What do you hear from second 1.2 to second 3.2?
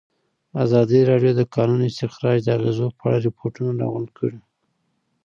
د د کانونو استخراج د اغېزو په اړه